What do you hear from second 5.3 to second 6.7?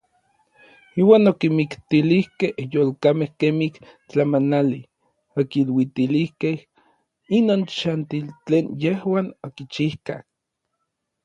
okiluitilijkej